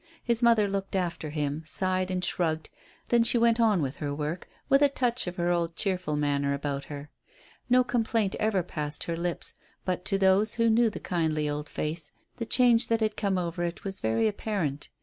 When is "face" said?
11.69-12.09